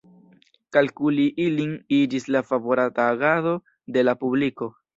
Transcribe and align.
Kalkuli 0.77 1.25
ilin 1.43 1.75
iĝis 1.99 2.27
la 2.37 2.43
favorata 2.49 3.07
agado 3.13 3.55
de 3.95 4.09
la 4.11 4.21
publiko. 4.25 4.75